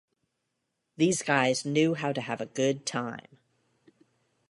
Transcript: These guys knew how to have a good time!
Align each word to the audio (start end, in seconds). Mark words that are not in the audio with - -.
These 0.97 1.21
guys 1.21 1.63
knew 1.63 1.93
how 1.93 2.11
to 2.11 2.21
have 2.21 2.41
a 2.41 2.47
good 2.47 2.87
time! 2.87 3.37